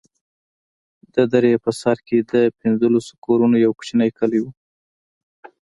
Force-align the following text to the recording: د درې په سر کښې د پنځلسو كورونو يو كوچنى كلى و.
د 1.13 1.15
درې 1.33 1.51
په 1.63 1.71
سر 1.81 1.97
کښې 2.05 2.19
د 2.31 2.33
پنځلسو 2.59 3.13
كورونو 3.25 3.55
يو 3.65 3.71
كوچنى 3.77 4.09
كلى 4.17 4.39
و. 4.41 4.45